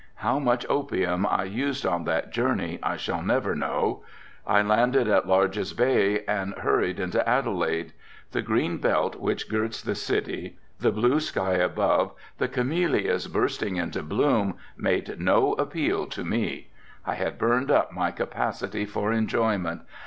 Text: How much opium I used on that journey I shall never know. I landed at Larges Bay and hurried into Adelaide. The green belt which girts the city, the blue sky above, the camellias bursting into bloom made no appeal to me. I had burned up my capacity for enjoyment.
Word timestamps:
How 0.15 0.39
much 0.39 0.65
opium 0.67 1.27
I 1.27 1.43
used 1.43 1.85
on 1.85 2.05
that 2.05 2.31
journey 2.31 2.79
I 2.81 2.97
shall 2.97 3.21
never 3.21 3.53
know. 3.55 4.01
I 4.47 4.63
landed 4.63 5.07
at 5.07 5.27
Larges 5.27 5.77
Bay 5.77 6.23
and 6.25 6.55
hurried 6.55 6.99
into 6.99 7.29
Adelaide. 7.29 7.93
The 8.31 8.41
green 8.41 8.77
belt 8.79 9.17
which 9.17 9.47
girts 9.47 9.79
the 9.79 9.93
city, 9.93 10.57
the 10.79 10.91
blue 10.91 11.19
sky 11.19 11.53
above, 11.53 12.13
the 12.39 12.47
camellias 12.47 13.27
bursting 13.27 13.75
into 13.75 14.01
bloom 14.01 14.55
made 14.75 15.19
no 15.19 15.53
appeal 15.53 16.07
to 16.07 16.23
me. 16.25 16.71
I 17.05 17.13
had 17.13 17.37
burned 17.37 17.69
up 17.69 17.93
my 17.93 18.09
capacity 18.09 18.85
for 18.87 19.13
enjoyment. 19.13 19.81